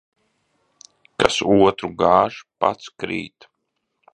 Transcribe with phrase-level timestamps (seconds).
[1.23, 3.51] Kas otru gāž, pats krīt.